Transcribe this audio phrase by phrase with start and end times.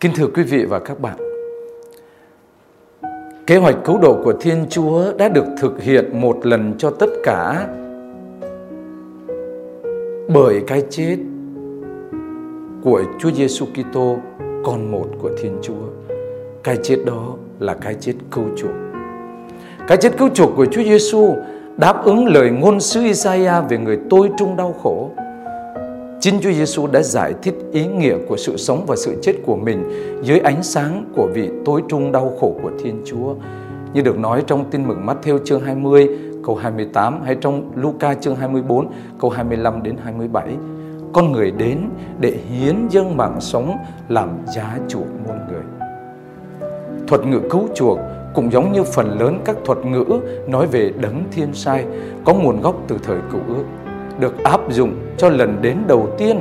[0.00, 1.16] Kính thưa quý vị và các bạn,
[3.46, 7.06] kế hoạch cứu độ của Thiên Chúa đã được thực hiện một lần cho tất
[7.22, 7.68] cả
[10.28, 11.16] bởi cái chết
[12.84, 14.16] của Chúa Giêsu Kitô,
[14.64, 16.14] con một của Thiên Chúa.
[16.62, 18.74] Cái chết đó là cái chết cứu chuộc.
[19.88, 21.36] Cái chết cứu chuộc của Chúa Giêsu
[21.76, 25.05] đáp ứng lời ngôn sứ Isaiah về người tôi trung đau khổ
[26.26, 29.56] Chính Chúa Giêsu đã giải thích ý nghĩa của sự sống và sự chết của
[29.56, 29.84] mình
[30.22, 33.34] dưới ánh sáng của vị tối trung đau khổ của Thiên Chúa.
[33.94, 36.08] Như được nói trong tin mừng Matthew chương 20
[36.44, 38.88] câu 28 hay trong Luca chương 24
[39.20, 40.48] câu 25 đến 27.
[41.12, 41.78] Con người đến
[42.20, 43.76] để hiến dâng mạng sống
[44.08, 45.62] làm giá chuộc muôn người.
[47.08, 47.98] Thuật ngữ cứu chuộc
[48.34, 51.84] cũng giống như phần lớn các thuật ngữ nói về đấng thiên sai,
[52.24, 53.64] có nguồn gốc từ thời cựu ước
[54.20, 56.40] được áp dụng cho lần đến đầu tiên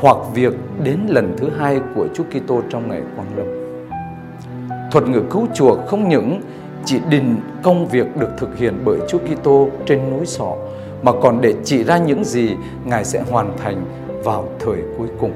[0.00, 3.46] hoặc việc đến lần thứ hai của Chúa Kitô trong ngày quang lâm.
[4.90, 6.40] Thuật ngữ cứu chuộc không những
[6.84, 10.52] chỉ định công việc được thực hiện bởi Chúa Kitô trên núi sọ,
[11.02, 12.50] mà còn để chỉ ra những gì
[12.84, 13.84] Ngài sẽ hoàn thành
[14.24, 15.32] vào thời cuối cùng.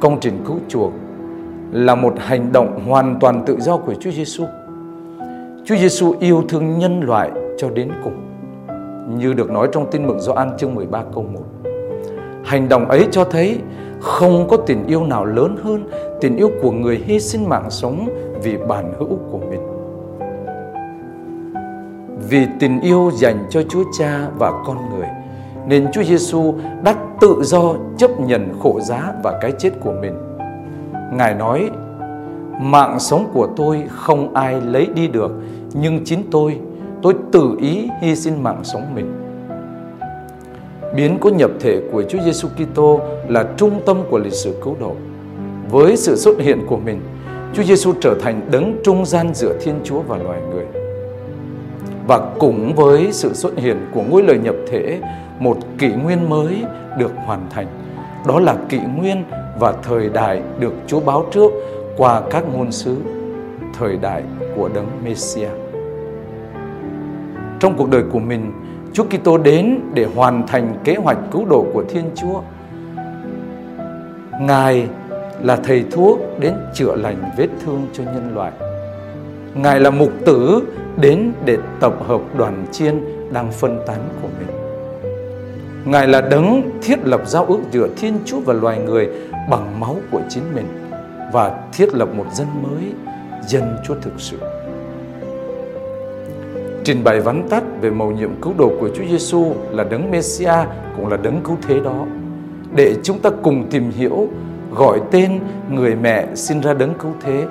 [0.00, 0.92] Công trình cứu chuộc
[1.72, 4.44] là một hành động hoàn toàn tự do của Chúa Giêsu.
[5.64, 8.29] Chúa Giêsu yêu thương nhân loại cho đến cùng
[9.18, 11.40] như được nói trong tin mừng Gioan chương 13 câu 1.
[12.44, 13.58] Hành động ấy cho thấy
[14.00, 18.08] không có tình yêu nào lớn hơn tình yêu của người hy sinh mạng sống
[18.42, 19.60] vì bản hữu của mình.
[22.28, 25.06] Vì tình yêu dành cho Chúa Cha và con người,
[25.66, 30.14] nên Chúa Giêsu đã tự do chấp nhận khổ giá và cái chết của mình.
[31.12, 31.70] Ngài nói:
[32.60, 35.32] "Mạng sống của tôi không ai lấy đi được,
[35.72, 36.58] nhưng chính tôi
[37.02, 39.12] tôi tự ý hy sinh mạng sống mình.
[40.94, 44.76] Biến cố nhập thể của Chúa Giêsu Kitô là trung tâm của lịch sử cứu
[44.80, 44.94] độ.
[45.70, 47.00] Với sự xuất hiện của mình,
[47.54, 50.64] Chúa Giêsu trở thành đấng trung gian giữa Thiên Chúa và loài người.
[52.06, 55.00] Và cũng với sự xuất hiện của ngôi lời nhập thể,
[55.38, 56.64] một kỷ nguyên mới
[56.98, 57.66] được hoàn thành.
[58.26, 59.24] Đó là kỷ nguyên
[59.58, 61.52] và thời đại được Chúa báo trước
[61.96, 62.96] qua các ngôn sứ,
[63.78, 64.22] thời đại
[64.56, 65.69] của đấng Messiah.
[67.60, 68.52] Trong cuộc đời của mình,
[68.92, 72.40] Chúa Kitô đến để hoàn thành kế hoạch cứu độ của Thiên Chúa.
[74.40, 74.88] Ngài
[75.42, 78.52] là thầy thuốc đến chữa lành vết thương cho nhân loại.
[79.54, 80.62] Ngài là mục tử
[80.96, 84.56] đến để tập hợp đoàn chiên đang phân tán của mình.
[85.84, 89.08] Ngài là đấng thiết lập giao ước giữa Thiên Chúa và loài người
[89.50, 90.66] bằng máu của chính mình
[91.32, 92.84] và thiết lập một dân mới,
[93.46, 94.38] dân Chúa thực sự
[96.84, 100.68] trình bày vắn tắt về mầu nhiệm cứu độ của Chúa Giêsu là đấng Messiah
[100.96, 102.06] cũng là đấng cứu thế đó.
[102.74, 104.28] Để chúng ta cùng tìm hiểu,
[104.72, 107.44] gọi tên người mẹ sinh ra đấng cứu thế.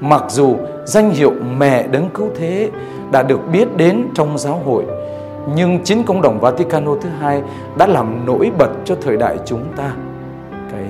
[0.00, 2.70] Mặc dù danh hiệu mẹ đấng cứu thế
[3.12, 4.84] đã được biết đến trong giáo hội,
[5.54, 7.42] nhưng chính công đồng Vaticano thứ hai
[7.78, 9.92] đã làm nổi bật cho thời đại chúng ta.
[10.72, 10.84] Cái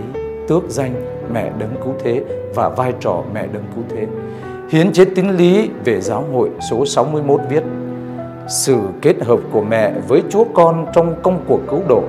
[0.49, 0.95] tước danh
[1.33, 2.25] mẹ đấng cứu thế
[2.55, 4.07] và vai trò mẹ đấng cứu thế.
[4.69, 7.63] Hiến chế tín lý về giáo hội số 61 viết
[8.49, 12.03] sự kết hợp của mẹ với Chúa Con trong công cuộc cứu độ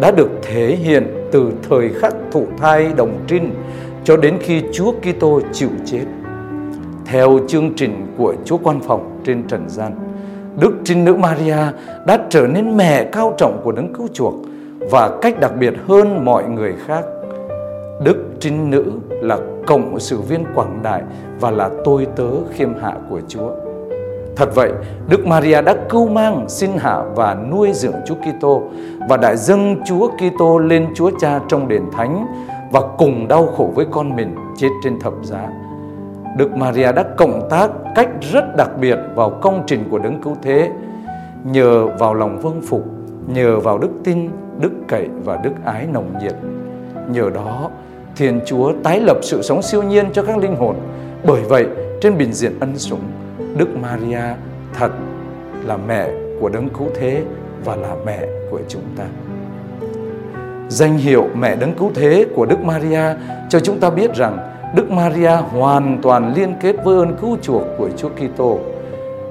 [0.00, 3.54] đã được thể hiện từ thời khắc thụ thai đồng trinh
[4.04, 6.04] cho đến khi Chúa Kitô chịu chết.
[7.04, 9.92] Theo chương trình của Chúa Quan Phòng trên trần gian,
[10.60, 11.58] Đức Trinh Nữ Maria
[12.06, 14.34] đã trở nên mẹ cao trọng của đấng cứu chuộc
[14.90, 17.04] và cách đặc biệt hơn mọi người khác.
[18.04, 21.02] Đức Trinh Nữ là cộng sự viên quảng đại
[21.40, 23.50] và là tôi tớ khiêm hạ của Chúa.
[24.36, 24.72] Thật vậy,
[25.08, 28.62] Đức Maria đã cưu mang, sinh hạ và nuôi dưỡng Chúa Kitô
[29.08, 32.26] và đã dâng Chúa Kitô lên Chúa Cha trong đền thánh
[32.72, 35.48] và cùng đau khổ với con mình chết trên thập giá.
[36.36, 40.36] Đức Maria đã cộng tác cách rất đặc biệt vào công trình của đấng cứu
[40.42, 40.70] thế
[41.44, 42.84] nhờ vào lòng vâng phục,
[43.26, 44.30] nhờ vào đức tin,
[44.60, 46.34] đức cậy và đức ái nồng nhiệt.
[47.08, 47.70] Nhờ đó,
[48.16, 50.76] Thiên Chúa tái lập sự sống siêu nhiên cho các linh hồn.
[51.24, 51.66] Bởi vậy,
[52.00, 53.00] trên bình diện ân sủng,
[53.56, 54.22] Đức Maria
[54.74, 54.90] thật
[55.66, 56.08] là mẹ
[56.40, 57.22] của đấng cứu thế
[57.64, 59.04] và là mẹ của chúng ta.
[60.68, 63.14] Danh hiệu mẹ đấng cứu thế của Đức Maria
[63.48, 64.38] cho chúng ta biết rằng
[64.74, 68.58] Đức Maria hoàn toàn liên kết với ơn cứu chuộc của Chúa Kitô.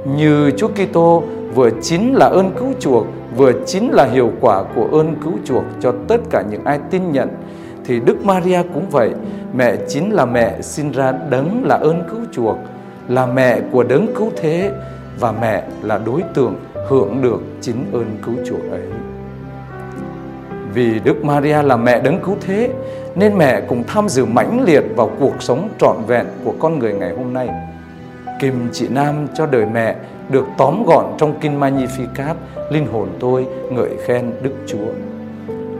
[0.05, 1.23] Như Chúa Kitô
[1.55, 3.07] vừa chính là ơn cứu chuộc,
[3.37, 7.11] vừa chính là hiệu quả của ơn cứu chuộc cho tất cả những ai tin
[7.11, 7.29] nhận
[7.85, 9.11] thì Đức Maria cũng vậy,
[9.53, 12.57] mẹ chính là mẹ sinh ra đấng là ơn cứu chuộc
[13.07, 14.71] là mẹ của đấng cứu thế
[15.19, 16.55] và mẹ là đối tượng
[16.87, 18.81] hưởng được chính ơn cứu chuộc ấy.
[20.73, 22.69] Vì Đức Maria là mẹ đấng cứu thế
[23.15, 26.93] nên mẹ cũng tham dự mãnh liệt vào cuộc sống trọn vẹn của con người
[26.93, 27.49] ngày hôm nay
[28.41, 29.95] kìm chị Nam cho đời mẹ
[30.29, 32.35] được tóm gọn trong Kinh Magnificat,
[32.69, 34.87] linh hồn tôi ngợi khen Đức Chúa.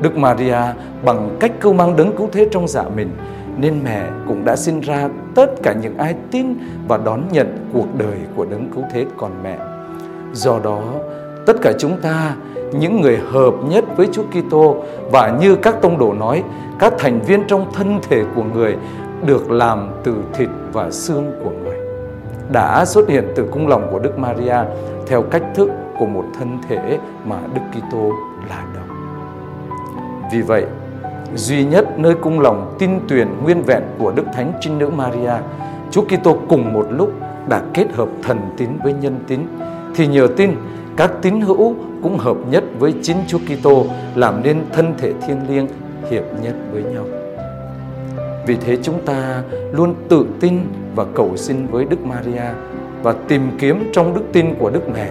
[0.02, 0.58] Đức Maria
[1.06, 3.10] bằng cách cưu mang đấng cứu thế trong dạ mình
[3.58, 6.54] nên mẹ cũng đã sinh ra tất cả những ai tin
[6.88, 9.58] và đón nhận cuộc đời của đấng cứu thế còn mẹ.
[10.34, 10.82] Do đó,
[11.46, 12.36] tất cả chúng ta
[12.72, 16.44] những người hợp nhất với Chúa Kitô và như các tông đồ nói,
[16.80, 18.78] các thành viên trong thân thể của người
[19.26, 21.71] được làm từ thịt và xương của người
[22.52, 24.56] đã xuất hiện từ cung lòng của Đức Maria
[25.08, 25.70] theo cách thức
[26.00, 28.12] của một thân thể mà Đức Kitô
[28.50, 28.96] là đầu.
[30.32, 30.66] Vì vậy,
[31.36, 35.34] duy nhất nơi cung lòng tin tuyển nguyên vẹn của Đức Thánh Trinh Nữ Maria,
[35.92, 37.12] Chúa Kitô cùng một lúc
[37.50, 39.40] đã kết hợp thần tín với nhân tín,
[39.96, 40.56] thì nhờ tin
[40.98, 45.40] các tín hữu cũng hợp nhất với chính Chúa Kitô làm nên thân thể thiêng
[45.50, 45.68] liêng
[46.10, 47.06] hiệp nhất với nhau.
[48.46, 50.60] Vì thế chúng ta luôn tự tin
[50.96, 52.50] và cầu xin với Đức Maria
[53.04, 55.08] và tìm kiếm trong đức tin của Đức Mẹ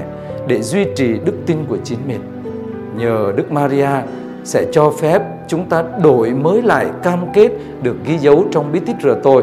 [0.47, 2.21] để duy trì đức tin của chính mình.
[2.97, 3.91] Nhờ Đức Maria
[4.45, 7.51] sẽ cho phép chúng ta đổi mới lại cam kết
[7.83, 9.43] được ghi dấu trong bí tích rửa tội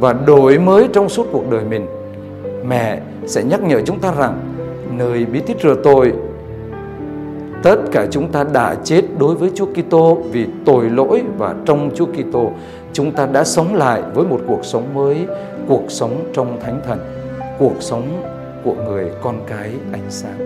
[0.00, 1.86] và đổi mới trong suốt cuộc đời mình.
[2.68, 4.40] Mẹ sẽ nhắc nhở chúng ta rằng
[4.98, 6.12] nơi bí tích rửa tội
[7.62, 11.90] tất cả chúng ta đã chết đối với Chúa Kitô vì tội lỗi và trong
[11.94, 12.52] Chúa Kitô
[12.92, 15.26] chúng ta đã sống lại với một cuộc sống mới,
[15.68, 16.98] cuộc sống trong thánh thần,
[17.58, 18.22] cuộc sống
[18.64, 20.38] của người con cái ánh sáng.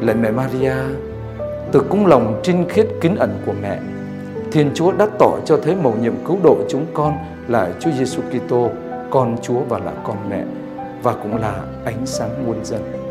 [0.00, 0.74] Lạy mẹ Maria,
[1.72, 3.78] từ cung lòng trinh khiết kín ẩn của mẹ,
[4.52, 7.16] Thiên Chúa đã tỏ cho thấy mầu nhiệm cứu độ chúng con
[7.48, 8.70] là Chúa Giêsu Kitô,
[9.10, 10.44] con Chúa và là con mẹ
[11.02, 13.01] và cũng là ánh sáng muôn dân.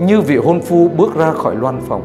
[0.00, 2.02] Như vị hôn phu bước ra khỏi loan phòng,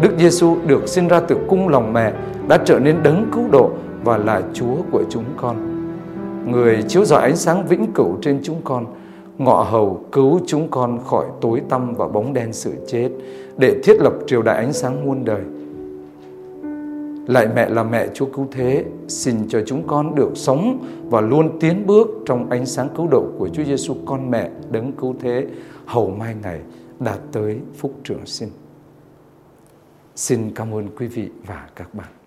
[0.00, 2.12] Đức Giêsu được sinh ra từ cung lòng mẹ
[2.48, 3.70] đã trở nên đấng cứu độ
[4.04, 5.56] và là Chúa của chúng con.
[6.50, 8.86] Người chiếu rọi ánh sáng vĩnh cửu trên chúng con,
[9.38, 13.08] ngọ hầu cứu chúng con khỏi tối tăm và bóng đen sự chết
[13.56, 15.42] để thiết lập triều đại ánh sáng muôn đời.
[17.26, 20.78] Lại mẹ là mẹ Chúa cứu thế, xin cho chúng con được sống
[21.10, 24.92] và luôn tiến bước trong ánh sáng cứu độ của Chúa Giêsu con mẹ đấng
[24.92, 25.46] cứu thế
[25.86, 26.60] hầu mai ngày
[27.04, 28.50] đạt tới phúc trường sinh.
[30.14, 32.21] Xin cảm ơn quý vị và các bạn.